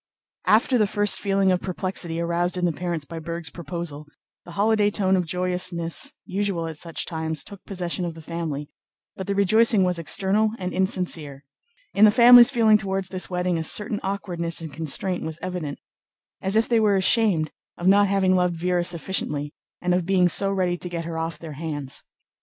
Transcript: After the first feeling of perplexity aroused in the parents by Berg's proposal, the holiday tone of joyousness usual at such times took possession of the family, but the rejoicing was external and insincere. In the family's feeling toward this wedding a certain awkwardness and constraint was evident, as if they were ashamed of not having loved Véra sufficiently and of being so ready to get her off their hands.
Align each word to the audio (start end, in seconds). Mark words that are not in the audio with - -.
After 0.47 0.79
the 0.79 0.87
first 0.87 1.19
feeling 1.19 1.51
of 1.51 1.61
perplexity 1.61 2.19
aroused 2.19 2.57
in 2.57 2.65
the 2.65 2.71
parents 2.71 3.05
by 3.05 3.19
Berg's 3.19 3.51
proposal, 3.51 4.07
the 4.45 4.53
holiday 4.53 4.89
tone 4.89 5.15
of 5.15 5.27
joyousness 5.27 6.13
usual 6.25 6.65
at 6.65 6.79
such 6.79 7.05
times 7.05 7.43
took 7.43 7.63
possession 7.65 8.03
of 8.03 8.15
the 8.15 8.21
family, 8.23 8.67
but 9.15 9.27
the 9.27 9.35
rejoicing 9.35 9.83
was 9.83 9.99
external 9.99 10.53
and 10.57 10.73
insincere. 10.73 11.45
In 11.93 12.05
the 12.05 12.09
family's 12.09 12.49
feeling 12.49 12.79
toward 12.79 13.05
this 13.11 13.29
wedding 13.29 13.59
a 13.59 13.63
certain 13.63 13.99
awkwardness 14.01 14.59
and 14.59 14.73
constraint 14.73 15.23
was 15.23 15.37
evident, 15.39 15.77
as 16.41 16.55
if 16.55 16.67
they 16.67 16.79
were 16.79 16.95
ashamed 16.95 17.51
of 17.77 17.85
not 17.85 18.07
having 18.07 18.33
loved 18.35 18.57
Véra 18.59 18.83
sufficiently 18.83 19.53
and 19.83 19.93
of 19.93 20.07
being 20.07 20.27
so 20.27 20.51
ready 20.51 20.77
to 20.77 20.89
get 20.89 21.05
her 21.05 21.19
off 21.19 21.37
their 21.37 21.53
hands. 21.61 22.01